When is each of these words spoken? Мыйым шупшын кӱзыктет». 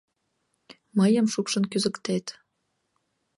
Мыйым 0.97 1.25
шупшын 1.33 1.63
кӱзыктет». 1.71 2.25